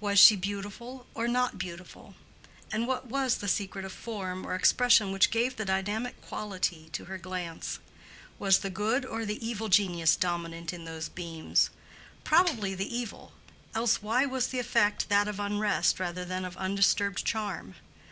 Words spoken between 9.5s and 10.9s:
genius dominant in